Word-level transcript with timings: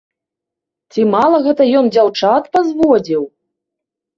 Ці 0.95 1.01
мала 1.15 1.37
гэта 1.47 1.67
ён 1.81 1.85
дзяўчат 1.97 2.43
пазводзіў?! 2.57 3.23